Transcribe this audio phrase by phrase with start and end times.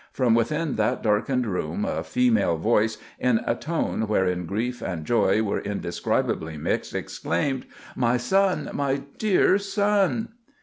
[0.11, 5.43] From within that darkened room "a female voice, in a tone wherein grief and joy
[5.43, 8.71] were indescribably mixed, exclaimed, 'My son!
[8.73, 10.29] my dear son!